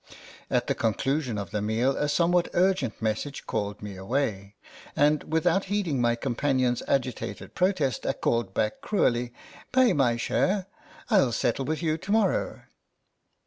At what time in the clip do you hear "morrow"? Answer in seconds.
12.11-12.63